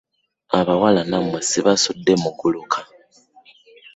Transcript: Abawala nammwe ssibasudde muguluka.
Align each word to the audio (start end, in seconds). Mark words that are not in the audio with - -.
Abawala 0.59 1.01
nammwe 1.09 1.37
ssibasudde 1.43 2.13
muguluka. 2.21 2.79